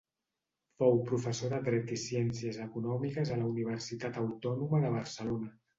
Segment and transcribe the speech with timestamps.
[0.83, 5.59] Fou professor de dret i ciències econòmiques a la Universitat Autònoma de Barcelona.